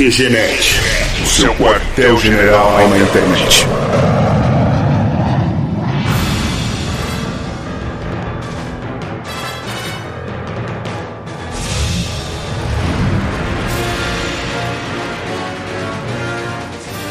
[0.00, 0.80] QGNet,
[1.22, 3.66] o seu quartel-general na internet.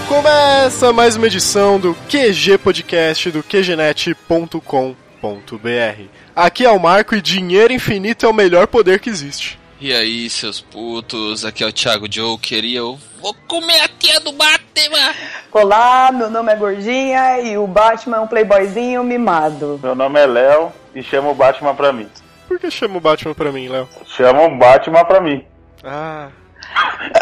[0.08, 6.04] Começa mais uma edição do QG Podcast do QGNet.com.br.
[6.36, 9.60] Aqui é o Marco e dinheiro infinito é o melhor poder que existe.
[9.82, 14.20] E aí, seus putos, aqui é o Thiago Joker e eu vou comer a tia
[14.20, 15.14] do Batman!
[15.54, 19.80] Olá, meu nome é Gordinha e o Batman é um playboyzinho mimado.
[19.82, 22.10] Meu nome é Léo e chama o Batman pra mim.
[22.46, 23.88] Por que chama o Batman pra mim, Léo?
[24.06, 25.46] Chama o Batman pra mim.
[25.82, 26.28] Ah,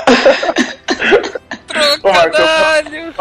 [1.67, 3.13] Trocadalho!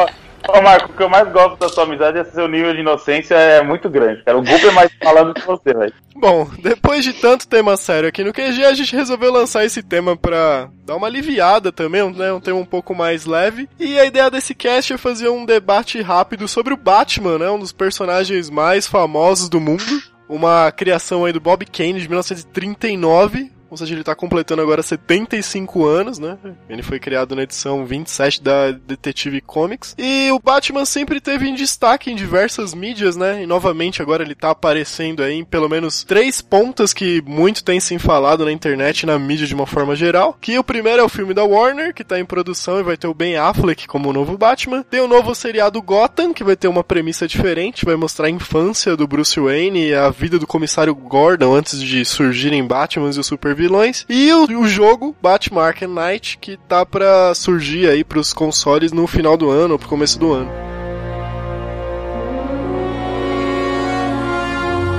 [0.48, 3.34] Ô, Marco, o que eu mais gosto da sua amizade é seu nível de inocência
[3.34, 4.38] é muito grande, cara.
[4.38, 5.92] O Google é mais falando que você, velho.
[6.14, 10.16] Bom, depois de tanto tema sério aqui no QG, a gente resolveu lançar esse tema
[10.16, 12.32] pra dar uma aliviada também, né?
[12.32, 13.68] Um tema um pouco mais leve.
[13.78, 17.50] E a ideia desse cast é fazer um debate rápido sobre o Batman, né?
[17.50, 19.84] Um dos personagens mais famosos do mundo.
[20.28, 23.52] Uma criação aí do Bob Kane de 1939.
[23.76, 26.38] Ou seja, ele tá completando agora 75 anos, né?
[26.68, 29.94] Ele foi criado na edição 27 da Detective Comics.
[29.98, 33.42] E o Batman sempre teve em destaque em diversas mídias, né?
[33.42, 37.78] E novamente agora ele tá aparecendo aí em pelo menos três pontas que muito tem
[37.78, 40.36] se falado na internet e na mídia de uma forma geral.
[40.40, 43.06] Que o primeiro é o filme da Warner, que tá em produção e vai ter
[43.06, 44.82] o Ben Affleck como o novo Batman.
[44.82, 48.96] Tem o novo seriado Gotham, que vai ter uma premissa diferente, vai mostrar a infância
[48.96, 53.26] do Bruce Wayne e a vida do comissário Gordon antes de surgirem Batmans e os
[53.26, 54.06] super vilões.
[54.08, 59.06] E o, o jogo Batman Arkham Knight, que tá pra surgir aí pros consoles no
[59.06, 60.50] final do ano ou pro começo do ano.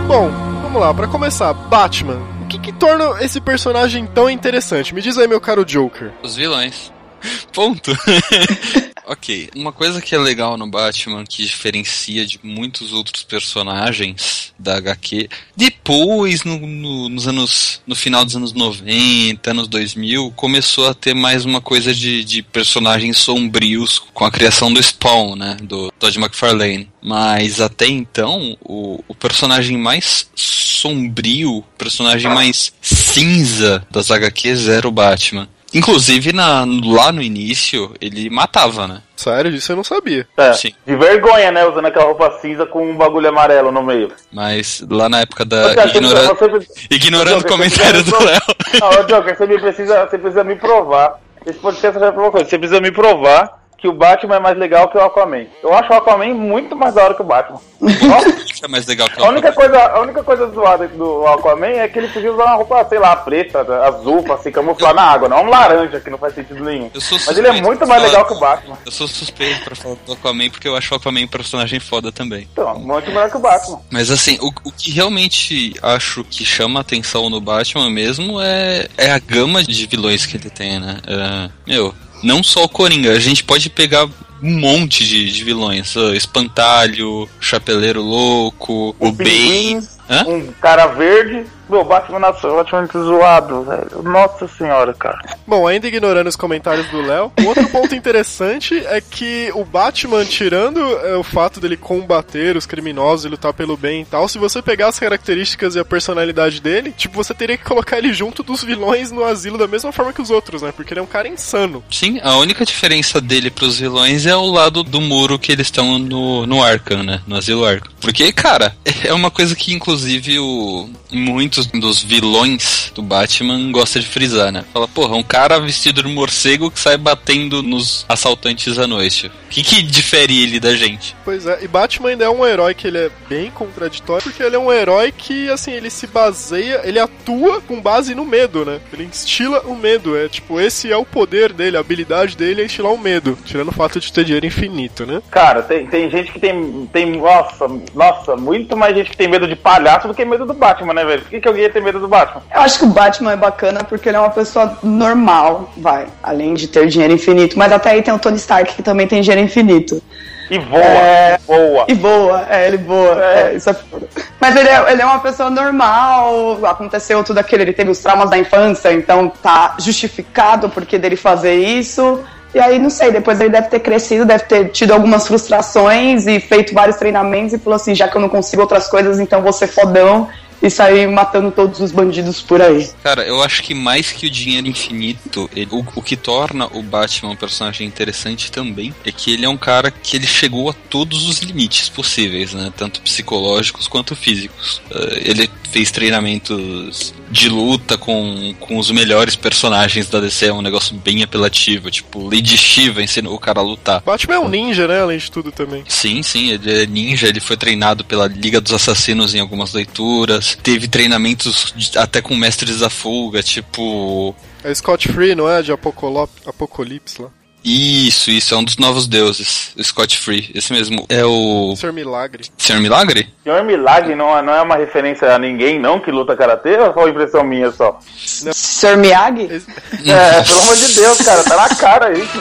[0.07, 0.29] Bom,
[0.63, 2.21] vamos lá, pra começar, Batman.
[2.43, 4.93] O que, que torna esse personagem tão interessante?
[4.93, 6.11] Me diz aí, meu caro Joker.
[6.23, 6.93] Os vilões.
[7.53, 7.91] Ponto.
[9.07, 14.77] ok, uma coisa que é legal no Batman, que diferencia de muitos outros personagens da
[14.77, 17.81] HQ, depois, no, no- nos anos.
[17.87, 22.41] no final dos anos 90, anos 2000, começou a ter mais uma coisa de, de
[22.41, 25.57] personagens sombrios com a criação do Spawn, né?
[25.61, 26.89] Do Todd McFarlane.
[27.01, 34.91] Mas até então, o, o personagem mais sombrio, personagem mais cinza das HQs era o
[34.91, 35.47] Batman.
[35.73, 39.01] Inclusive, na, lá no início, ele matava, né?
[39.15, 40.27] Sério, disso eu não sabia.
[40.37, 40.71] É, Sim.
[40.85, 41.65] de vergonha, né?
[41.65, 44.11] Usando aquela roupa cinza com um bagulho amarelo no meio.
[44.31, 45.73] Mas lá na época da.
[45.73, 48.41] Você- ignora- você- Ignorando o comentário do Léo.
[48.79, 51.19] Não, Joker, você me precisa, você precisa me provar.
[51.45, 52.47] Esse podcast já é uma coisa.
[52.49, 55.45] Você precisa me provar que o Batman é mais legal que o Aquaman.
[55.61, 57.61] Eu acho o Aquaman muito mais da hora que o Batman.
[58.63, 61.87] É mais legal que o a única coisa, a única coisa zoada do Aquaman é
[61.87, 65.29] que ele podia usar uma roupa, sei lá, preta, azul, pra se camuflar na água,
[65.29, 66.89] não um laranja, que não faz sentido nenhum.
[66.91, 68.75] Eu Mas ele é muito mais legal que o Batman.
[68.83, 72.11] Eu sou suspeito pra falar do Aquaman porque eu acho o Aquaman um personagem foda
[72.11, 72.47] também.
[72.51, 73.79] Então, muito melhor que o Batman.
[73.91, 79.11] Mas assim, o, o que realmente acho que chama atenção no Batman mesmo é, é
[79.11, 80.97] a gama de vilões que ele tem, né?
[81.05, 84.07] É, meu, não só o Coringa, a gente pode pegar
[84.41, 85.95] um monte de, de vilões.
[85.97, 89.29] ah, Espantalho, Chapeleiro Louco, o Bane.
[89.29, 90.23] Pinguim, Hã?
[90.25, 91.45] Um cara verde.
[91.69, 94.01] Meu, Batman nasceu relativamente zoado, velho.
[94.01, 95.19] Nossa senhora, cara.
[95.45, 100.23] Bom, ainda ignorando os comentários do Léo, um outro ponto interessante é que o Batman,
[100.23, 104.37] tirando é, o fato dele combater os criminosos e lutar pelo bem e tal, se
[104.37, 108.43] você pegar as características e a personalidade dele, tipo, você teria que colocar ele junto
[108.43, 110.71] dos vilões no asilo da mesma forma que os outros, né?
[110.71, 111.83] Porque ele é um cara insano.
[111.91, 115.99] Sim, a única diferença dele pros vilões é o lado do muro que eles estão
[115.99, 117.21] no, no Arkham, né?
[117.27, 117.91] No asilo Arkham.
[117.99, 124.07] Porque, cara, é uma coisa que inclusive o, muitos dos vilões do Batman gostam de
[124.07, 124.63] frisar, né?
[124.73, 129.27] Fala, porra, um cara vestido de morcego que sai batendo nos assaltantes à noite.
[129.27, 131.15] O que, que difere ele da gente?
[131.23, 134.55] Pois é, e Batman ainda é um herói que ele é bem contraditório, porque ele
[134.55, 138.79] é um herói que, assim, ele se baseia, ele atua com base no medo, né?
[138.91, 142.65] Ele instila o medo, é tipo, esse é o poder dele, a habilidade dele é
[142.65, 145.21] instilar o medo, tirando o fato de ter dinheiro infinito, né?
[145.29, 147.17] Cara, tem, tem gente que tem, tem.
[147.19, 150.93] Nossa, nossa, muito mais gente que tem medo de palhaço do que medo do Batman,
[150.93, 151.21] né, velho?
[151.21, 152.41] Por que, que alguém ia ter medo do Batman?
[152.53, 156.53] Eu acho que o Batman é bacana porque ele é uma pessoa normal, vai, além
[156.53, 157.57] de ter dinheiro infinito.
[157.57, 160.01] Mas até aí tem o Tony Stark que também tem dinheiro infinito.
[160.49, 161.37] E voa, É.
[161.45, 161.85] voa.
[161.89, 163.21] E boa, é, ele boa.
[163.21, 164.07] É, isso é foda.
[164.39, 168.29] Mas ele é, ele é uma pessoa normal, aconteceu tudo aquilo, ele teve os traumas
[168.29, 172.23] da infância, então tá justificado porque dele fazer isso.
[172.55, 176.39] E aí, não sei, depois ele deve ter crescido, deve ter tido algumas frustrações e
[176.39, 179.53] feito vários treinamentos e falou assim, já que eu não consigo outras coisas, então vou
[179.53, 180.27] ser fodão
[180.59, 182.89] e sair matando todos os bandidos por aí.
[183.03, 186.81] Cara, eu acho que mais que o dinheiro infinito, ele- o, o que torna o
[186.81, 190.73] Batman um personagem interessante também é que ele é um cara que ele chegou a
[190.89, 192.71] todos os limites possíveis, né?
[192.75, 194.81] Tanto psicológicos quanto físicos.
[194.89, 200.61] Eh, ele fez treinamentos de luta com, com os melhores personagens da DC, é um
[200.61, 201.91] negócio bem apelativo.
[201.91, 204.01] Tipo, Lady Shiva ensinou o cara a lutar.
[204.05, 205.01] Batman é um ninja, né?
[205.01, 205.83] Além de tudo também.
[205.87, 210.57] Sim, sim, ele é ninja, ele foi treinado pela Liga dos Assassinos em algumas leituras,
[210.61, 214.35] teve treinamentos de- até com mestres da fuga, tipo.
[214.63, 215.61] É Scott Free, não é?
[215.61, 217.29] De Apocalip Apocalipse lá.
[217.69, 221.05] Isso, isso, é um dos novos deuses, o Scott Free, esse mesmo.
[221.09, 221.75] É o.
[221.75, 222.45] Ser Milagre.
[222.57, 223.27] Senhor Milagre?
[223.43, 226.93] Senhor Milagre não, é- não é uma referência a ninguém, não, que luta karatê, ou
[226.93, 227.99] foi impressão minha só?
[228.17, 228.95] Sr.
[228.95, 229.49] Miyagi?
[229.51, 229.67] Esse-
[230.09, 232.39] É, pelo amor de Deus, cara, tá na cara isso.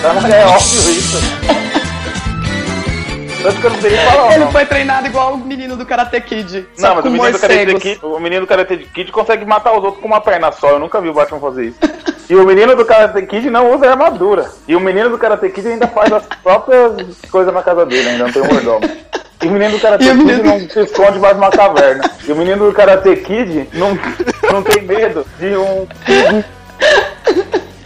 [0.00, 1.18] Tá na, é óbvio isso.
[3.42, 4.30] Tanto que eu não sei nem falar.
[4.34, 4.52] Ele não.
[4.52, 6.66] foi treinado igual o menino do Karate Kid.
[6.78, 7.74] Não, só mas com o menino, do Karate.
[7.80, 10.70] Kid, o menino do Karate Kid consegue matar os outros com uma perna só.
[10.70, 11.78] Eu nunca vi o Batman fazer isso.
[12.28, 14.50] E o menino do Karate Kid não usa armadura.
[14.66, 16.92] E o menino do Karate Kid ainda faz as próprias
[17.30, 18.90] coisas na casa dele, ainda não tem um mordomo.
[19.42, 22.10] E o menino do Karate Kid menino- não se esconde debaixo de uma caverna.
[22.26, 23.98] E o menino do Karate Kid não,
[24.52, 25.86] não tem medo de um.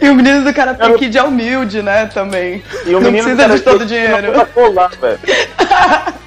[0.01, 2.61] E o menino do Karate Kid é humilde, né, também.
[2.85, 4.37] E o não menino do precisa de Karate todo o dinheiro.
[4.37, 5.19] Não colar, velho.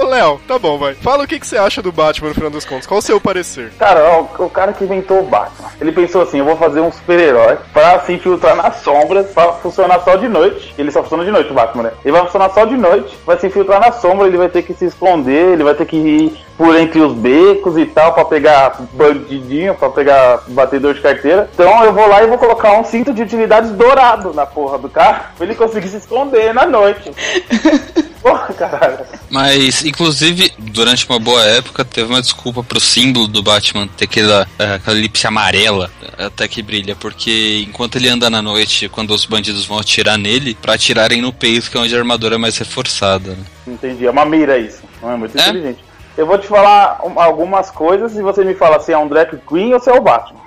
[0.00, 0.94] Ô, Léo, tá bom, vai.
[0.94, 2.86] Fala o que, que você acha do Batman no final das contas.
[2.86, 3.70] Qual o seu parecer?
[3.78, 6.90] Cara, ó, o cara que inventou o Batman, ele pensou assim, eu vou fazer um
[6.90, 10.74] super-herói pra se infiltrar nas sombras, pra funcionar só de noite.
[10.78, 11.92] Ele só funciona de noite, o Batman, né?
[12.02, 14.72] Ele vai funcionar só de noite, vai se infiltrar na sombra, ele vai ter que
[14.72, 18.80] se esconder, ele vai ter que ir por entre os becos e tal, pra pegar
[18.94, 21.46] bandidinho, pra pegar batedor de carteira.
[21.52, 24.88] Então eu vou lá e vou colocar um cinto de utilidades dourado na porra do
[24.88, 27.12] cara, pra ele conseguir se esconder na noite.
[28.22, 28.98] Porra, caralho.
[29.30, 34.46] Mas, inclusive, durante uma boa época, teve uma desculpa pro símbolo do Batman ter aquela,
[34.58, 39.24] eh, aquela elipse amarela até que brilha, porque enquanto ele anda na noite, quando os
[39.24, 42.58] bandidos vão atirar nele, pra atirarem no peito, que é onde a armadura é mais
[42.58, 43.30] reforçada.
[43.30, 43.44] né?
[43.66, 44.82] Entendi, é uma mira isso.
[45.02, 45.42] É muito É?
[45.48, 45.84] inteligente.
[46.18, 49.38] Eu vou te falar um- algumas coisas e você me fala se é um drag
[49.48, 50.40] queen ou se é o Batman.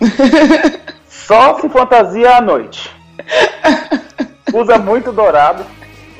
[1.08, 2.88] Só se fantasia à noite.
[4.52, 5.64] Usa muito dourado.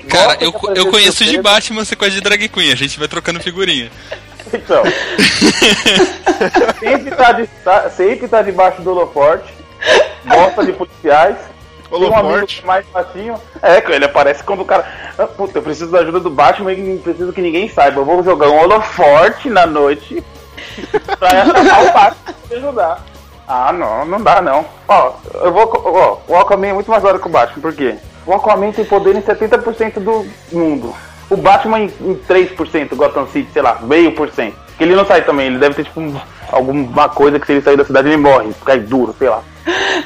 [0.08, 1.41] Cara, eu, eu conheço de.
[1.41, 3.91] Batman, você conhece de Drag Queen, a gente vai trocando figurinha.
[4.55, 4.85] Então.
[6.79, 9.53] sempre, tá de, tá- sempre tá debaixo do holoforte.
[10.25, 11.37] Gosta de policiais.
[11.91, 12.64] Tem um amigo Holoforte.
[12.67, 13.41] mais facinho.
[13.61, 14.87] É, que ele aparece quando o cara.
[15.19, 18.00] Ah, Puta, eu preciso da ajuda do Batman e preciso que ninguém saiba.
[18.00, 20.23] Eu vou jogar um holoforte na noite
[21.19, 23.05] pra atrapalhar o Batman pra ajudar.
[23.49, 24.64] Ah, não, não dá não.
[24.88, 25.70] Ó, eu vou.
[25.85, 27.97] Ó, o Aquaman é muito mais hora que o Batman, por quê?
[28.26, 30.93] O Aquaman tem poder em 70% do mundo.
[31.31, 34.56] O Batman em, em 3%, Gotham City, sei lá, meio por cento.
[34.76, 36.14] Que ele não sai também, ele deve ter tipo um-
[36.52, 39.43] alguma coisa que se ele sair da cidade ele morre, cai duro, sei lá.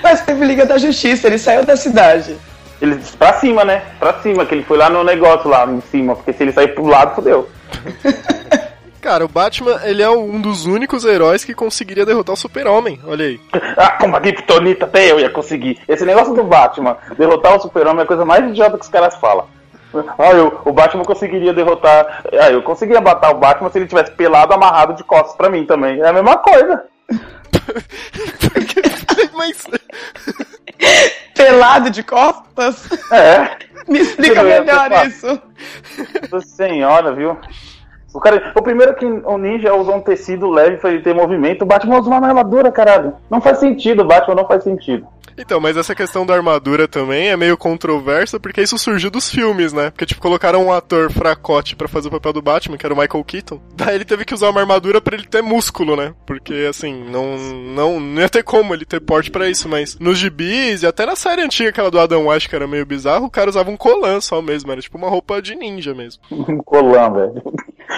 [0.03, 2.37] Mas teve Liga da Justiça, ele saiu da cidade.
[2.81, 3.83] Ele pra cima, né?
[3.99, 6.69] Pra cima, que ele foi lá no negócio lá em cima, porque se ele sair
[6.69, 7.49] pro lado, fodeu.
[9.01, 13.01] Cara, o Batman, ele é um dos únicos heróis que conseguiria derrotar o Super-Homem.
[13.07, 13.41] Olha aí.
[13.77, 15.79] Ah, com uma Kryptonita até eu ia conseguir.
[15.89, 19.17] Esse negócio do Batman, derrotar o super-homem é a coisa mais idiota que os caras
[19.17, 19.47] falam.
[20.19, 22.25] Ah, eu, o Batman conseguiria derrotar.
[22.39, 25.65] Ah, eu conseguiria matar o Batman se ele tivesse pelado, amarrado de costas pra mim
[25.65, 26.01] também.
[26.01, 26.85] É a mesma coisa.
[29.35, 29.67] Mas.
[31.35, 32.89] Pelado de costas?
[33.11, 33.57] É.
[33.89, 35.41] Me explica melhor isso.
[36.31, 37.39] Nossa senhora, viu?
[38.13, 41.63] O, cara, o primeiro que o ninja usou um tecido leve pra ele ter movimento,
[41.63, 43.15] o Batman usa uma armadura, caralho.
[43.31, 45.07] Não faz sentido, o Batman não faz sentido.
[45.41, 49.73] Então, mas essa questão da armadura também é meio controversa, porque isso surgiu dos filmes,
[49.73, 49.91] né?
[49.91, 52.99] Porque, tipo, colocaram um ator fracote pra fazer o papel do Batman, que era o
[52.99, 53.61] Michael Keaton.
[53.75, 56.13] Daí ele teve que usar uma armadura pra ele ter músculo, né?
[56.27, 60.19] Porque, assim, não, não, não ia ter como ele ter porte pra isso, mas nos
[60.19, 63.31] gibis e até na série antiga, aquela do Adam West, que era meio bizarro, o
[63.31, 66.23] cara usava um colã só mesmo, era tipo uma roupa de ninja mesmo.
[66.51, 67.43] Um colã, velho.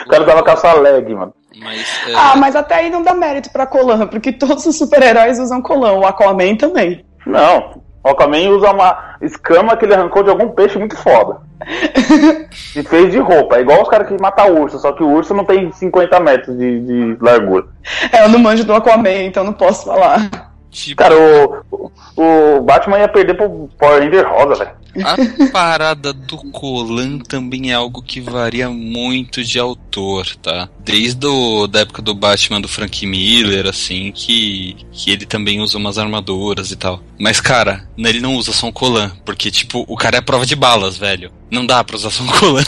[0.07, 1.35] O cara usava calça leg, mano.
[1.61, 5.39] Mas, é, Ah, mas até aí não dá mérito pra Colan, porque todos os super-heróis
[5.39, 7.05] usam Colan, o Aquaman também.
[7.27, 7.83] Não.
[8.05, 11.41] O Aquaman usa uma escama que ele arrancou de algum peixe muito foda.
[12.75, 13.57] e fez de roupa.
[13.57, 16.59] É igual os caras que matam urso, só que o urso não tem 50 metros
[16.59, 17.67] de, de largura.
[18.11, 20.52] É, eu não manjo do Aquaman, então não posso falar.
[20.73, 25.07] Tipo, Cara, o, o, Batman ia perder pro Power Ranger rosa, velho.
[25.07, 25.17] a
[25.53, 30.69] parada do Colan também é algo que varia muito de autor, tá?
[30.81, 35.79] Desde o, da época do Batman do Frank Miller, assim, que, que ele também usa
[35.79, 37.01] umas armaduras e tal.
[37.19, 40.57] Mas, cara, ele não usa só um Colan, porque, tipo, o cara é prova de
[40.57, 41.31] balas, velho.
[41.51, 42.65] Não dá pra usar só um Colan.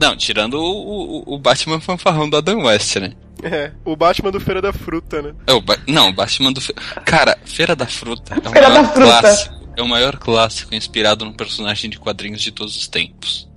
[0.00, 3.12] Não, tirando o, o, o Batman fanfarrão do Adam West, né?
[3.44, 5.34] É, o Batman do Feira da Fruta, né?
[5.46, 6.60] É o ba não, o Batman do.
[6.60, 6.72] Fe...
[7.04, 9.20] Cara, Feira da Fruta é o Feira maior da Fruta.
[9.20, 9.54] clássico.
[9.76, 13.48] É o maior clássico inspirado num personagem de quadrinhos de todos os tempos.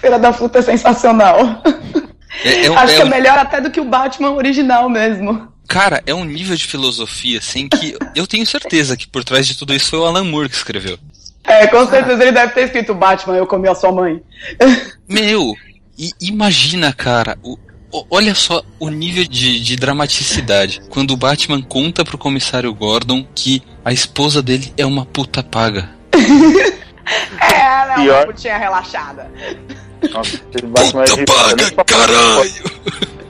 [0.00, 1.62] Feira da Fruta é sensacional.
[2.44, 4.88] É, é um- Acho é que é um- melhor até do que o Batman original
[4.88, 5.48] mesmo.
[5.68, 9.56] Cara, é um nível de filosofia, assim, que eu tenho certeza que por trás de
[9.56, 10.96] tudo isso foi o Alan Moore que escreveu.
[11.42, 14.22] É, com certeza ele deve ter escrito Batman, eu comi a sua mãe.
[15.08, 15.54] Meu,
[16.20, 17.58] imagina, cara, o-
[18.10, 20.82] olha só o nível de, de dramaticidade.
[20.90, 25.90] Quando o Batman conta pro comissário Gordon que a esposa dele é uma puta paga.
[27.40, 28.26] É, ela é uma Pior.
[28.26, 29.30] putinha relaxada.
[30.12, 31.84] Nossa, esse Batman é Puta ridículo.
[31.84, 32.76] paga, caralho!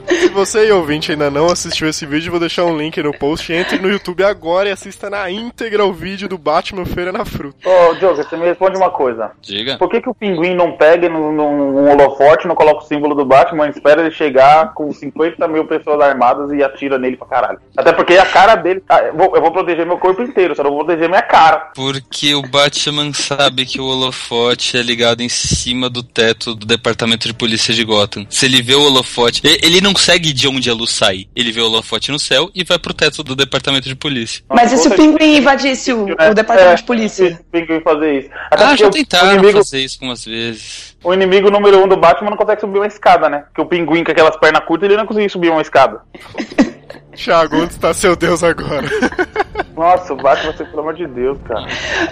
[0.08, 3.52] Se você, ouvinte, ainda não assistiu esse vídeo, vou deixar um link no post.
[3.52, 7.68] Entre no YouTube agora e assista na íntegra o vídeo do Batman Feira na Fruta.
[7.68, 9.32] Ô, Diogo, você me responde uma coisa.
[9.42, 9.76] Diga.
[9.78, 13.24] Por que, que o pinguim não pega num, num holofote, não coloca o símbolo do
[13.24, 17.58] Batman, espera ele chegar com 50 mil pessoas armadas e atira nele pra caralho?
[17.76, 18.80] Até porque a cara dele.
[18.86, 21.72] tá- eu, vou, eu vou proteger meu corpo inteiro, só não vou proteger minha cara.
[21.74, 27.28] Porque o Batman sabe que o holofote é ligado em cima do teto do departamento
[27.28, 28.26] de polícia de Gotham.
[28.30, 31.26] Se ele vê o holofote, ele não segue de onde a luz sai.
[31.36, 34.42] Ele vê o holofote no céu e vai pro teto do departamento de polícia.
[34.48, 37.38] Mas e se o pinguim invadisse o, o departamento de polícia?
[37.40, 38.30] O pinguim fazer isso.
[38.50, 40.96] Até Ah, já tentaram o inimigo, fazer isso algumas vezes.
[41.04, 43.38] o inimigo número um do Batman não consegue subir uma escada, né?
[43.48, 46.00] Porque o pinguim com aquelas pernas curtas, ele não conseguia subir uma escada.
[47.16, 48.86] Thiago, onde está seu Deus agora?
[49.76, 51.66] Nossa, o Batman, você, pelo amor de Deus, cara.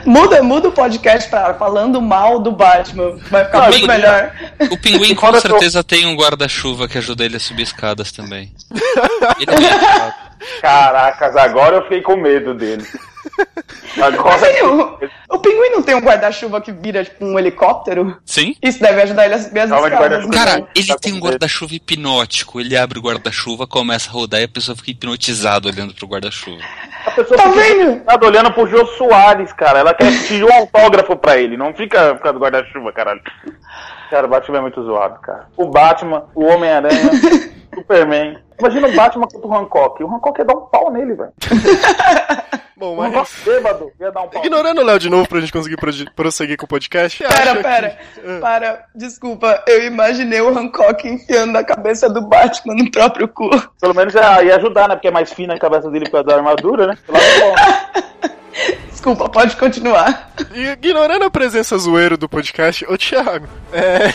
[0.04, 3.16] Muda, muda o podcast pra falando mal do Batman.
[3.30, 4.32] Vai ficar Não, muito melhor.
[4.70, 8.52] O pinguim com certeza tem um guarda-chuva que ajuda ele a subir escadas também.
[9.40, 10.14] Ele é.
[10.60, 12.84] Caracas, agora eu fiquei com medo dele.
[14.00, 14.64] Agora.
[15.30, 18.18] O, o pinguim não tem um guarda-chuva que vira tipo um helicóptero?
[18.26, 18.54] Sim?
[18.62, 19.98] Isso deve ajudar ele a subir as escadas.
[19.98, 20.32] guarda-chuva.
[20.34, 22.60] Cara, ele Tá tem um guarda-chuva hipnótico.
[22.60, 26.60] Ele abre o guarda-chuva, começa a rodar e a pessoa fica hipnotizada olhando pro guarda-chuva.
[27.06, 28.00] A pessoa Tá vendo?
[28.04, 29.78] Tá olhando pro Jô Soares, cara.
[29.80, 31.56] Ela quer pedir um autógrafo pra ele.
[31.56, 33.20] Não fica por causa do guarda-chuva, caralho.
[34.10, 35.46] Cara, o Batman é muito zoado, cara.
[35.56, 37.10] O Batman, o Homem-Aranha,
[37.74, 38.38] Superman.
[38.58, 40.02] Imagina o Batman contra o Hancock.
[40.04, 41.32] O Hancock ia dar um pau nele, velho.
[42.76, 43.30] Bom, mas.
[43.44, 44.44] bêbado ia dar um pau.
[44.44, 47.24] Ignorando o Léo de novo pra gente conseguir pro- prosseguir com o podcast.
[47.24, 48.38] acha Pera, que- pera, Ah.
[48.40, 53.48] para, desculpa, eu imaginei o Hancock enfiando a cabeça do Batman no próprio cu.
[53.80, 54.96] Pelo menos ia, ia ajudar, né?
[54.96, 56.98] Porque é mais fina a cabeça dele por causa da armadura, né?
[57.06, 58.04] Pelo lado bom, né?
[59.04, 60.32] Desculpa, pode continuar.
[60.54, 64.08] Ignorando a presença zoeiro do podcast, ô Thiago, é...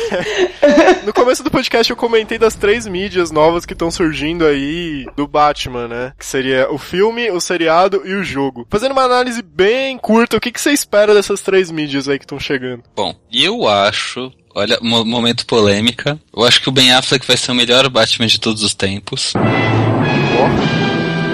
[1.05, 5.27] no começo do podcast eu comentei das três mídias novas que estão surgindo aí do
[5.27, 6.13] Batman, né?
[6.17, 8.65] Que seria o filme, o seriado e o jogo.
[8.67, 12.25] Fazendo uma análise bem curta, o que, que você espera dessas três mídias aí que
[12.25, 12.81] estão chegando?
[12.95, 14.31] Bom, eu acho.
[14.55, 16.19] Olha, mo- momento polêmica.
[16.35, 19.33] Eu acho que o Ben Affleck vai ser o melhor Batman de todos os tempos.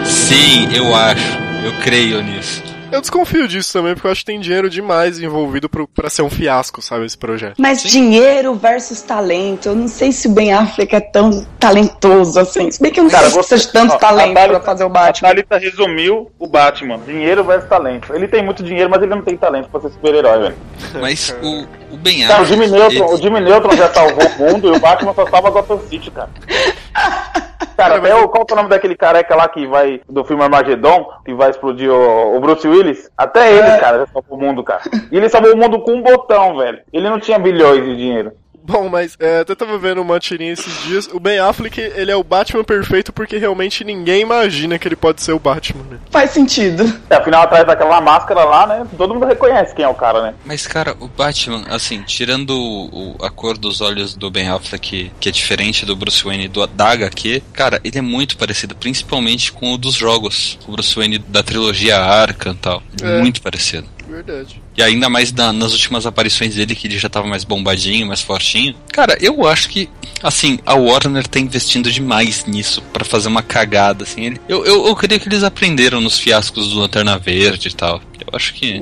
[0.03, 1.37] Sim, eu acho.
[1.63, 2.74] Eu creio nisso.
[2.95, 6.21] Eu desconfio disso também, porque eu acho que tem dinheiro demais envolvido pro, pra ser
[6.21, 7.55] um fiasco, sabe, esse projeto.
[7.57, 12.71] Mas dinheiro versus talento, eu não sei se o Ben Affleck é tão talentoso assim.
[12.71, 14.33] Se bem que eu não Cara, sei se você- precisa de tanto ó, talento a
[14.33, 15.27] Thalita- pra fazer o A Batman.
[15.29, 16.99] Thalita resumiu o Batman.
[17.05, 18.13] Dinheiro versus talento.
[18.15, 20.55] Ele tem muito dinheiro, mas ele não tem talento pra ser super-herói, velho.
[21.01, 22.61] Mas o, o Ben Cara, o Affleck.
[22.63, 25.49] Jimmy, Neutron, o ele- Jimmy Neutron já salvou o mundo e o Batman só salva
[25.49, 26.29] Gotham City, cara.
[27.75, 31.09] Cara, até o, qual é o nome daquele careca lá que vai, do filme Armageddon,
[31.25, 33.09] que vai explodir o, o Bruce Willis?
[33.17, 34.81] Até ele, cara, já salvou o mundo, cara.
[35.11, 36.79] E ele salvou o mundo com um botão, velho.
[36.91, 38.31] Ele não tinha bilhões de dinheiro.
[38.65, 41.07] Bom, mas é, até tava vendo uma tirinha esses dias.
[41.13, 45.21] O Ben Affleck, ele é o Batman perfeito porque realmente ninguém imagina que ele pode
[45.21, 45.97] ser o Batman, né?
[46.09, 46.83] Faz sentido.
[47.09, 48.87] É, afinal, atrás daquela máscara lá, né?
[48.97, 50.33] Todo mundo reconhece quem é o cara, né?
[50.45, 55.11] Mas, cara, o Batman, assim, tirando o- o- a cor dos olhos do Ben Affleck,
[55.19, 59.51] que é diferente do Bruce Wayne do, da HQ, cara, ele é muito parecido, principalmente
[59.51, 60.57] com o dos jogos.
[60.67, 62.83] O Bruce Wayne da trilogia Arkham e tal.
[63.03, 63.19] É.
[63.19, 63.87] Muito parecido.
[64.15, 64.61] Verdade.
[64.77, 68.21] E ainda mais na- nas últimas aparições dele, que ele já tava mais bombadinho, mais
[68.21, 68.73] fortinho.
[68.91, 69.89] Cara, eu acho que,
[70.23, 74.25] assim, a Warner tá investindo demais nisso pra fazer uma cagada, assim.
[74.25, 78.01] Ele- eu, eu, eu creio que eles aprenderam nos fiascos do Lanterna Verde e tal.
[78.19, 78.81] Eu acho que.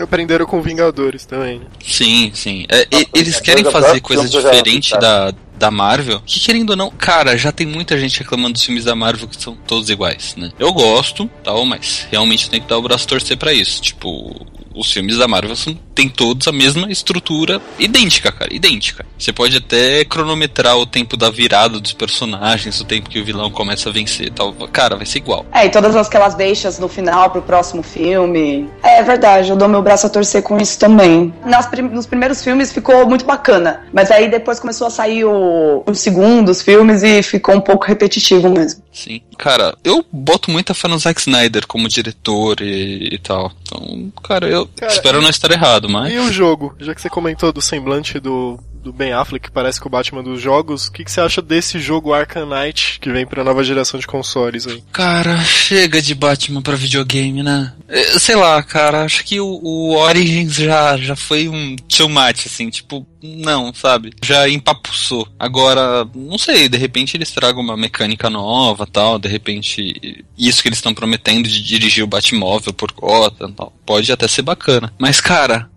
[0.00, 1.66] Aprenderam com Vingadores também, né?
[1.84, 2.64] Sim, sim.
[2.68, 6.20] É, e- eles querem fazer próxima coisa que eu já diferente vi, da, da Marvel.
[6.24, 9.40] Que querendo ou não, cara, já tem muita gente reclamando dos filmes da Marvel que
[9.40, 10.50] são todos iguais, né?
[10.58, 13.80] Eu gosto, tal, mas realmente tem que dar o braço a torcer pra isso.
[13.82, 19.04] Tipo, os filmes da Marvel são tem todos a mesma estrutura idêntica, cara, idêntica.
[19.18, 23.50] Você pode até cronometrar o tempo da virada dos personagens, o tempo que o vilão
[23.50, 24.52] começa a vencer tal.
[24.72, 25.44] Cara, vai ser igual.
[25.52, 28.68] É, e todas aquelas deixas no final pro próximo filme.
[28.82, 31.32] É verdade, eu dou meu braço a torcer com isso também.
[31.44, 35.82] Nas prim nos primeiros filmes ficou muito bacana, mas aí depois começou a sair o,
[35.86, 38.82] os segundos filmes e ficou um pouco repetitivo mesmo.
[38.92, 39.22] Sim.
[39.38, 43.50] Cara, eu boto muita fé no Zack Snyder como diretor e, e tal.
[43.62, 46.12] Então, cara, eu Cara, espero e- não estar errado, mas.
[46.12, 46.74] E o jogo?
[46.78, 50.22] Já que você comentou do semblante do, do Ben Affleck, que parece com o Batman
[50.22, 53.62] dos jogos, o que, que você acha desse jogo Arkham Knight, que vem pra nova
[53.62, 54.82] geração de consoles aí?
[54.92, 57.72] Cara, chega de Batman pra videogame, né?
[57.88, 61.76] Eh, Sei lá, cara, acho que o, o Origins já, já foi um
[62.08, 64.12] much, assim, tipo, não, sabe?
[64.22, 65.28] Já empapuçou.
[65.38, 70.68] Agora, não sei, de repente eles tragam uma mecânica nova tal, de repente isso que
[70.68, 74.92] eles estão prometendo de dirigir o Batmóvel por Gotham tal, pode até ser bacana.
[74.98, 75.68] Mas, cara,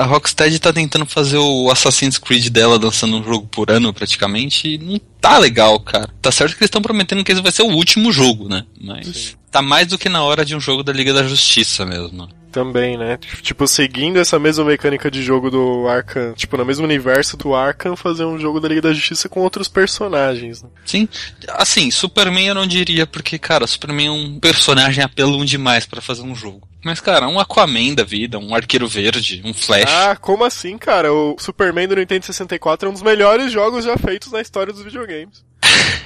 [0.00, 4.74] a, Rocksteady tá tentando fazer o Assassin's Creed dela lançando um jogo por ano praticamente
[4.74, 6.08] e não tá legal, cara.
[6.20, 8.64] Tá certo que eles estão prometendo que esse vai ser o último jogo, né?
[8.80, 12.28] Mas tá mais do que na hora de um jogo da Liga da Justiça mesmo.
[12.50, 13.18] Também, né?
[13.42, 17.94] Tipo, seguindo essa mesma mecânica de jogo do Arkham, tipo, no mesmo universo do Arkham,
[17.94, 20.62] fazer um jogo da Liga da Justiça com outros personagens.
[20.62, 20.68] Né?
[20.84, 21.08] Sim,
[21.50, 26.22] assim, Superman eu não diria porque, cara, Superman é um personagem apelão demais pra fazer
[26.22, 26.69] um jogo.
[26.84, 29.84] Mas, cara, um Aquaman da vida, um Arqueiro Verde, um Flash.
[29.90, 31.12] Ah, como assim, cara?
[31.12, 34.82] O Superman do Nintendo 64 é um dos melhores jogos já feitos na história dos
[34.82, 35.44] videogames.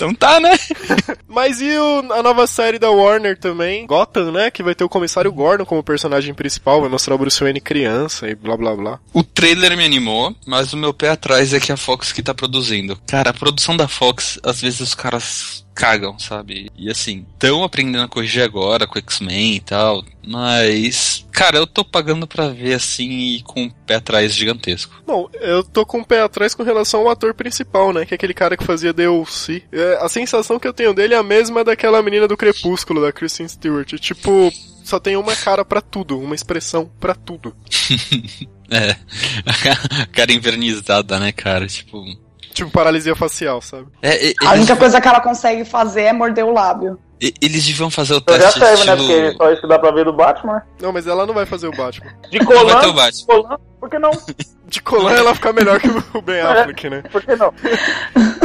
[0.00, 0.56] Então tá, né?
[1.28, 4.50] Mas e o- a nova série da Warner também, Gotham, né?
[4.50, 8.26] Que vai ter o comissário Gordon como personagem principal, vai mostrar o Bruce Wayne criança
[8.26, 8.98] e blá blá blá.
[9.12, 12.32] O trailer me animou, mas o meu pé atrás é que a Fox que tá
[12.32, 12.98] produzindo.
[13.06, 16.70] Cara, a produção da Fox, às vezes os caras cagam, sabe?
[16.76, 21.82] E assim, tão aprendendo a corrigir agora com X-Men e tal, mas, cara, eu tô
[21.82, 25.02] pagando pra ver assim e com o pé atrás gigantesco.
[25.06, 28.04] Bom, eu tô com o pé atrás com relação ao ator principal, né?
[28.04, 29.62] Que é aquele cara que fazia DLC.
[29.72, 33.10] É, a sensação que eu tenho dele é a mesma daquela menina do Crepúsculo, da
[33.10, 33.94] Kristen Stewart.
[33.94, 34.52] Tipo,
[34.84, 37.56] só tem uma cara pra tudo, uma expressão pra tudo.
[38.72, 38.94] É,
[40.00, 41.66] a cara invernizada, né, cara?
[41.66, 42.04] Tipo.
[42.52, 43.86] Tipo, paralisia facial, sabe?
[44.02, 46.98] É, e- A única coisa que ela consegue fazer é morder o lábio.
[47.20, 48.94] e- eles deviam fazer o Então já teste serve, né?
[48.96, 49.06] estilo...
[49.22, 50.62] Porque só isso que dá pra ver do Batman.
[50.80, 52.12] Não, mas ela não vai fazer o Batman.
[52.30, 53.26] De Não vai ter Colan, o Batman.
[53.26, 54.10] Colan, por que não?
[54.70, 57.02] De colar ela fica melhor que o Ben Affleck, né?
[57.10, 57.52] Por que não?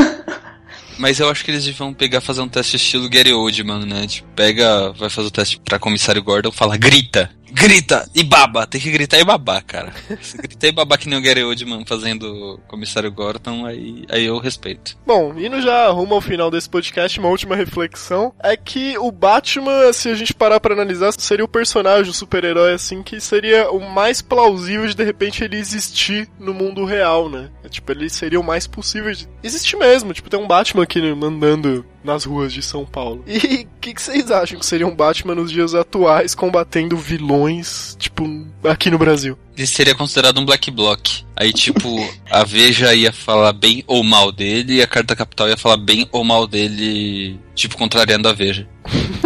[0.98, 4.08] Mas eu acho que eles deviam pegar fazer um teste estilo Gary Oldman, né?
[4.08, 8.68] Tipo, pega, vai fazer o teste pra comissário Gordon, fala, grita, grita e baba.
[8.68, 9.94] Tem que gritar e babar, cara.
[10.22, 14.38] Se gritar e babar que nem o Gary Oldman fazendo comissário Gordon, aí, aí eu
[14.38, 14.98] respeito.
[15.06, 19.94] Bom, indo já rumo ao final desse podcast, uma última reflexão é que o Batman,
[19.94, 23.80] se a gente parar pra analisar, seria o personagem, o super-herói, assim, que seria o
[23.80, 27.50] mais plausível de de repente ele existir no mundo real, né?
[27.64, 31.00] É, tipo, ele seria o mais possível de existir mesmo, tipo, tem um Batman aqui
[31.00, 33.24] andando nas ruas de São Paulo.
[33.28, 37.96] E o que, que vocês acham que seria um Batman nos dias atuais combatendo vilões,
[38.00, 38.24] tipo,
[38.64, 39.38] aqui no Brasil?
[39.58, 41.26] Ele seria considerado um black block.
[41.36, 41.90] Aí, tipo,
[42.30, 46.08] a Veja ia falar bem ou mal dele, e a Carta Capital ia falar bem
[46.12, 48.68] ou mal dele, tipo, contrariando a Veja.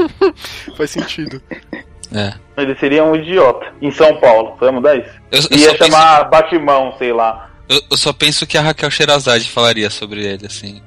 [0.75, 1.41] Faz sentido.
[2.13, 2.33] É.
[2.57, 3.73] Ele seria um idiota.
[3.81, 4.55] Em São Paulo.
[4.59, 5.09] Vamos mudar isso?
[5.31, 7.48] Eu, eu Ia chamar Batimão, sei lá.
[7.69, 10.81] Eu, eu só penso que a Raquel Sherazade falaria sobre ele, assim.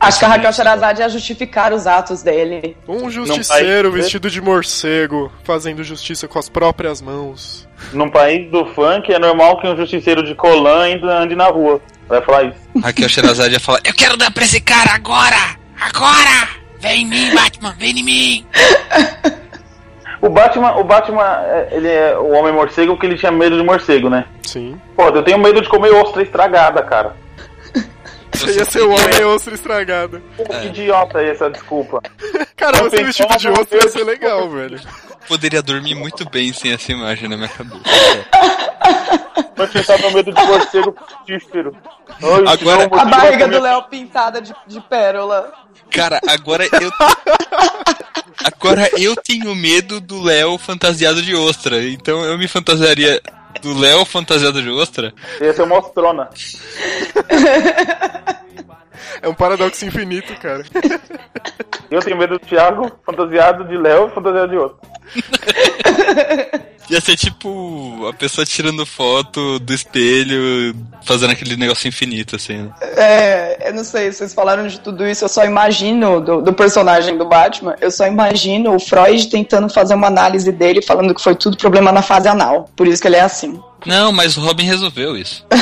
[0.00, 0.52] Acho que a Raquel.
[0.52, 2.76] Sherazade ia justificar os atos dele.
[2.86, 7.66] Um justiceiro país- vestido de morcego, fazendo justiça com as próprias mãos.
[7.92, 11.80] Num país do funk é normal que um justiceiro de Colan ainda ande na rua.
[12.08, 12.58] Vai falar isso.
[12.82, 15.56] Raquel Sherazade ia falar: Eu quero dar pra esse cara agora!
[15.80, 16.48] Agora!
[16.80, 18.46] Vem em mim, Batman, vem em mim!
[20.22, 23.62] O Batman, o Batman, é, ele é o homem morcego porque ele tinha medo de
[23.64, 24.26] morcego, né?
[24.42, 24.78] Sim.
[24.94, 27.16] Pô, eu tenho medo de comer ostra estragada, cara.
[28.32, 30.22] Você ia ser o homem ostra estragada.
[30.36, 32.00] Pô, que idiota é essa desculpa.
[32.56, 34.78] Cara, Eu você vestido de ostra ia ser legal, velho.
[35.28, 37.80] Poderia dormir muito bem sem essa imagem na minha cabeça.
[39.56, 41.76] Vai pensar no medo de morcego frutífero.
[42.46, 45.52] Agora- A barriga do Léo pintada de, de pérola.
[45.90, 46.90] Cara, agora eu.
[48.42, 51.82] Agora eu tenho medo do Léo fantasiado de ostra.
[51.84, 53.20] Então eu me fantasiaria
[53.60, 55.12] do Léo fantasiado de ostra.
[55.40, 56.30] Ia ser uma ostrona.
[59.20, 60.64] É um paradoxo infinito, cara.
[61.90, 64.78] Eu tenho medo do Thiago, fantasiado de Léo fantasiado de outro.
[66.90, 70.74] Ia ser tipo a pessoa tirando foto do espelho,
[71.04, 72.70] fazendo aquele negócio infinito, assim, né?
[72.96, 77.16] É, eu não sei, vocês falaram de tudo isso, eu só imagino, do, do personagem
[77.16, 81.36] do Batman, eu só imagino o Freud tentando fazer uma análise dele, falando que foi
[81.36, 82.68] tudo problema na fase anal.
[82.74, 83.60] Por isso que ele é assim.
[83.86, 85.44] Não, mas o Robin resolveu isso.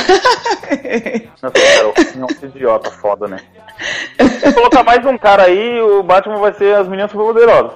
[1.41, 3.39] Nossa, cara, é um idiota foda, né?
[4.39, 7.71] Se colocar mais um cara aí, o Batman vai ser as meninas superpoderosas.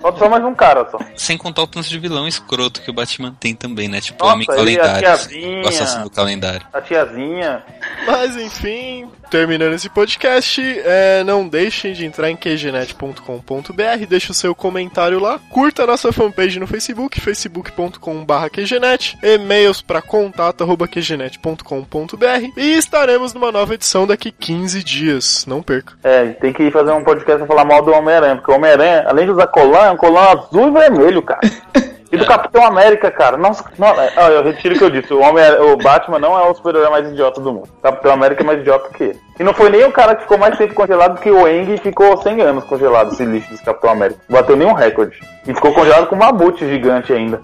[0.00, 0.98] Falta só mais um cara só.
[1.16, 4.00] Sem contar o tanto de vilão escroto que o Batman tem também, né?
[4.00, 5.00] Tipo Nossa, o Homem Calendário.
[5.00, 5.64] tiazinha.
[5.64, 6.66] O assassino do calendário.
[6.72, 7.62] A tiazinha.
[8.06, 14.54] Mas enfim, terminando esse podcast, é, não deixem de entrar em qgnet.com.br, deixe o seu
[14.54, 23.32] comentário lá, curta a nossa fanpage no Facebook, facebook.com.br qgnet, e-mails para contato.qgnet.com.br e estaremos
[23.32, 25.94] numa nova edição daqui 15 dias, não perca.
[26.02, 29.26] É, tem que fazer um podcast pra falar mal do Homem-Aranha, porque o Homem-Aranha, além
[29.26, 31.40] de usar colã, é um colã azul e vermelho, cara.
[32.12, 33.36] E do Capitão América, cara.
[33.36, 35.14] Nossa, não, é, eu retiro o que eu disse.
[35.14, 37.68] O, Homem, o Batman não é o super-herói mais idiota do mundo.
[37.78, 39.20] O Capitão América é mais idiota que ele.
[39.38, 42.20] E não foi nem o cara que ficou mais tempo congelado que o Eng ficou
[42.20, 44.20] 100 anos congelado, esse lixo desse Capitão América.
[44.28, 45.20] Não bateu nenhum recorde.
[45.46, 47.40] E ficou congelado com um mamute gigante ainda.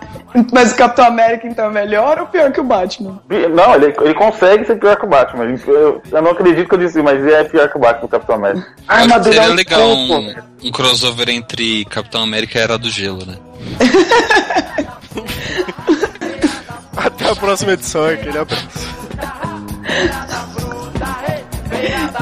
[0.54, 3.19] Mas o Capitão América então é melhor ou pior que o Batman?
[3.52, 5.45] Não, ele, ele consegue ser pior que o Batman.
[5.67, 8.10] Eu, eu não acredito que eu disse, mas ele é pior que o Batman, o
[8.10, 8.67] Capitão América.
[8.88, 13.26] Armadura é seria um legal um, um crossover entre Capitão América e Era do Gelo,
[13.26, 13.38] né?
[16.98, 18.90] Até a próxima edição, aquele abraço.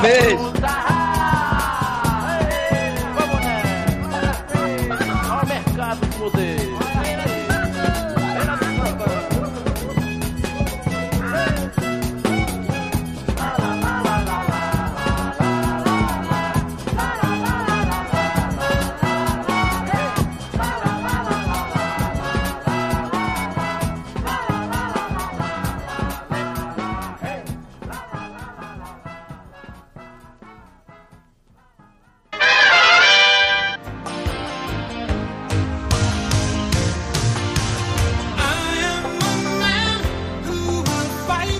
[0.02, 0.48] Beijo.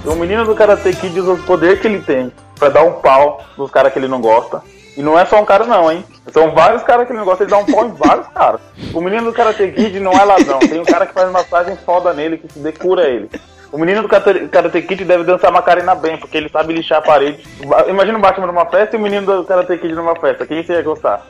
[0.08, 3.44] O menino do Karate Kid usa o poder que ele tem pra dar um pau
[3.58, 4.62] nos caras que ele não gosta.
[4.96, 6.04] E não é só um cara não, hein?
[6.32, 8.62] São vários caras que ele não gosta, ele dá um pau em vários caras.
[8.94, 12.14] O menino do Karate Kid não é ladrão, tem um cara que faz massagem foda
[12.14, 13.30] nele, que se decura ele.
[13.70, 17.44] O menino do Karate Kid deve dançar Macarena bem, porque ele sabe lixar a parede.
[17.90, 20.48] Imagina o Batman numa festa e o menino do Karate Kid numa festa.
[20.48, 21.22] Quem você ia gostar?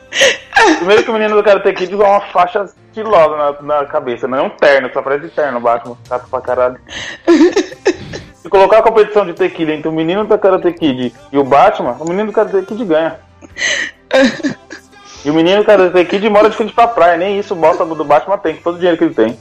[0.78, 4.38] Primeiro que o menino do Karate Kid usa uma faixa estilosa na, na cabeça, não
[4.38, 5.96] é um terno, só parece terno o Batman.
[6.08, 6.78] Chato pra caralho.
[8.48, 11.98] Se colocar a competição de tequila entre o menino do Karate Kid e o Batman,
[12.00, 13.20] o menino do Karate Kid ganha.
[15.24, 17.84] E o menino do Karate Kid mora de frente pra praia, nem isso o bota
[17.84, 19.36] do Batman tem, com todo o dinheiro que ele tem.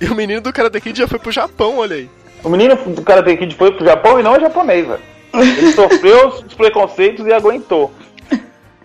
[0.00, 2.08] E o menino do Karate Kid já foi pro Japão, olha aí.
[2.42, 5.00] O menino do Karate Kid foi pro Japão e não é japonês, velho.
[5.34, 7.92] Ele sofreu os preconceitos e aguentou.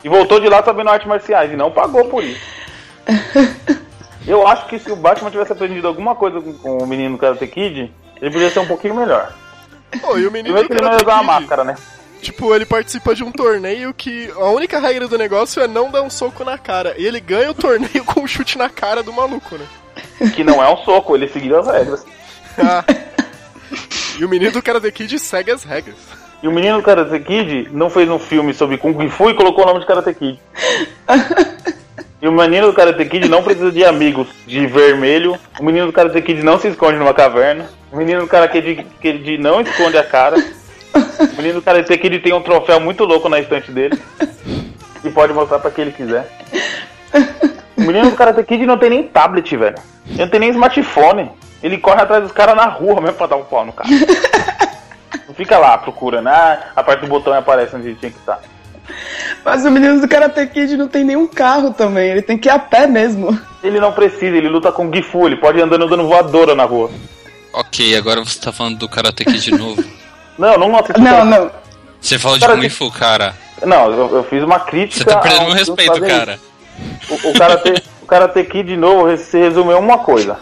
[0.03, 2.41] E voltou de lá sabendo artes marciais e não pagou por isso.
[4.27, 7.19] Eu acho que se o Batman tivesse aprendido alguma coisa com, com o menino do
[7.19, 9.34] Karate Kid, ele poderia ser um pouquinho melhor.
[10.01, 11.75] Pô, e o menino que ele não usar uma Kid, máscara, né?
[12.21, 16.01] tipo, ele participa de um torneio que a única regra do negócio é não dar
[16.01, 16.95] um soco na cara.
[16.97, 19.65] E ele ganha o torneio com um chute na cara do maluco, né?
[20.36, 22.06] Que não é um soco, ele seguiu as regras.
[22.58, 22.84] Ah.
[24.19, 25.95] E o menino do Karate Kid segue as regras.
[26.41, 29.63] E o menino do Karate Kid não fez um filme sobre Kung Fu e colocou
[29.63, 30.39] o nome de Karate Kid.
[32.19, 35.38] E o menino do Karate Kid não precisa de amigos de vermelho.
[35.60, 37.69] O menino do Karate Kid não se esconde numa caverna.
[37.91, 40.36] O menino do Karate Kid, não esconde a cara.
[40.36, 44.01] O menino do Karate Kid tem um troféu muito louco na estante dele.
[45.03, 46.27] E pode mostrar pra quem ele quiser.
[47.77, 49.77] O menino do Karate Kid não tem nem tablet, velho.
[50.08, 51.32] Ele não tem nem smartphone.
[51.62, 53.89] Ele corre atrás dos caras na rua mesmo pra dar um pau no cara.
[55.27, 58.39] Não fica lá procurando, ah, aperta o botão e aparece onde tinha que estar.
[59.43, 62.52] Mas o menino do Karate Kid não tem nenhum carro também, ele tem que ir
[62.52, 63.39] a pé mesmo.
[63.63, 66.91] Ele não precisa, ele luta com Gifu, ele pode ir andando dando voadora na rua.
[67.54, 69.84] Ok, agora você tá falando do Karate Kid de novo.
[70.38, 70.69] Não, não.
[70.69, 71.52] Não, não.
[72.00, 73.34] Você falou de Cara, Kung Fu, cara.
[73.65, 75.04] Não, eu, eu fiz uma crítica.
[75.04, 76.39] Você tá perdendo meu respeito, cara.
[77.10, 80.39] O, o, karate, o Karate Kid de novo se resume a uma coisa.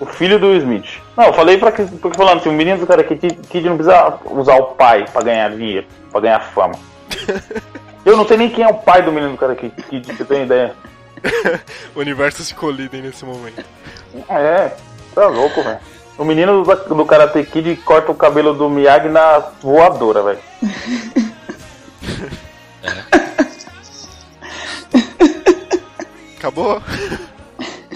[0.00, 1.00] O filho do Smith.
[1.16, 1.82] Não, eu falei pra que.
[1.82, 5.22] Porque falando assim, o menino do Karate Kid, Kid não precisa usar o pai pra
[5.22, 6.74] ganhar dinheiro, pra ganhar fama.
[8.04, 10.42] Eu não sei nem quem é o pai do menino do Karate Kid, você tem
[10.44, 10.74] ideia?
[11.96, 13.64] O universo se colidem nesse momento.
[14.28, 14.76] É,
[15.14, 15.78] tá louco, velho.
[16.18, 20.38] O menino do, do Karate Kid corta o cabelo do Miyagi na voadora, velho.
[26.38, 26.82] Acabou?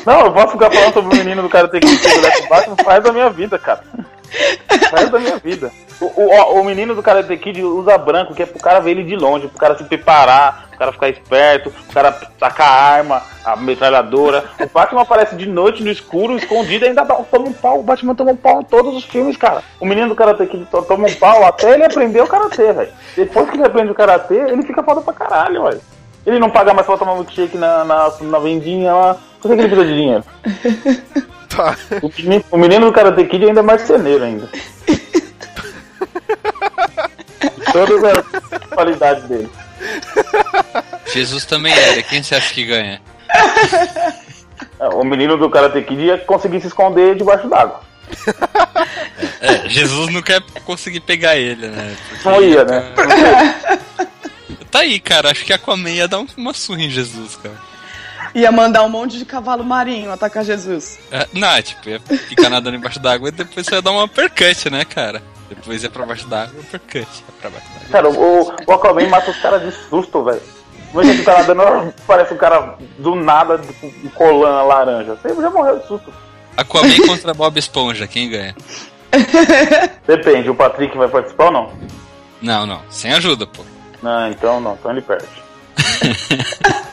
[0.07, 2.77] Não, eu posso ficar falando sobre o menino do Karate Kid que é o Batman
[2.83, 3.85] faz da minha vida, cara.
[4.91, 5.71] Faz da minha vida.
[6.01, 9.03] O, o, o menino do Karate Kid usa branco, que é pro cara ver ele
[9.05, 13.23] de longe, pro cara se preparar, pro cara ficar esperto, pro cara tacar a arma,
[13.45, 14.45] a metralhadora.
[14.61, 17.81] O Batman aparece de noite no escuro, escondido, ainda toma um pau.
[17.81, 19.63] O Batman toma um pau em todos os filmes, cara.
[19.81, 22.93] O menino do Karate Kid to- toma um pau até ele aprender o Karatê, velho.
[23.17, 25.81] Depois que ele aprende o Karatê, ele fica foda pra caralho, velho.
[26.25, 29.17] Ele não paga mais pra tomar milkshake na, na, na vendinha lá.
[29.41, 30.25] Por que, que ele precisa de dinheiro?
[31.49, 31.75] Tá.
[32.03, 34.49] O menino, o menino do Karate Kid ainda é marceneiro ainda.
[37.87, 38.05] Todas
[38.53, 39.51] as qualidades dele.
[41.13, 42.03] Jesus também era.
[42.03, 43.01] Quem você acha que ganha?
[44.81, 47.81] É, O menino do Karate Kid ia conseguir se esconder debaixo d'água.
[49.41, 51.97] É, Jesus não quer conseguir pegar ele, né?
[52.09, 52.83] Porque Não ia, né?
[54.71, 55.31] Tá aí, cara.
[55.31, 57.55] Acho que a Aquaman ia dar um- uma surra em Jesus, cara.
[58.35, 60.99] Ia mandar um monte de cavalo marinho atacar Jesus.
[61.11, 64.05] É, não, é, tipo, ia ficar nadando embaixo d'água e depois você ia dar uma
[64.05, 65.23] uppercut, né, cara?
[65.49, 66.99] Depois ia pra baixo d'água, uppercut.
[66.99, 67.89] Ia pra baixo d'água.
[67.91, 70.43] Cara, o, o Aquaman mata os caras de susto, velho.
[70.93, 75.17] Imagina que tá nadando, parece um cara do nada com um colã laranja.
[75.17, 76.13] Você já morreu de susto.
[76.57, 78.55] Aquaman contra Bob Esponja, quem ganha?
[80.07, 81.73] Depende, o Patrick vai participar ou não?
[82.41, 82.83] Não, não.
[82.91, 83.63] Sem ajuda, pô.
[84.03, 85.27] Não, então não, então ele perde.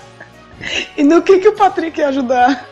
[0.97, 2.65] E no que, que o Patrick ia ajudar?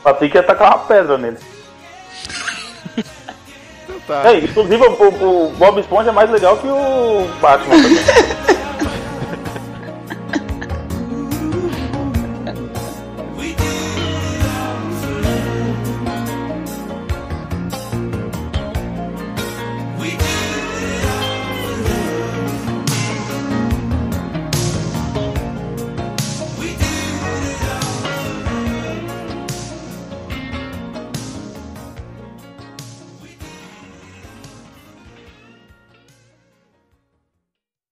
[0.00, 1.38] O Patrick ia tacar uma pedra nele.
[4.08, 4.22] Tá.
[4.32, 7.98] É, inclusive o, o- o Bob Esponja é mais legal que o Batman também.